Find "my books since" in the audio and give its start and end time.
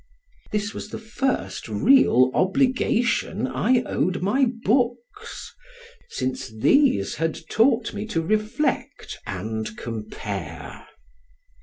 4.23-6.49